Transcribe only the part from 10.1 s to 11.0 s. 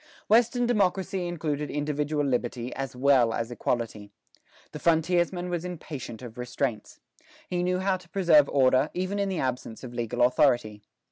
authority.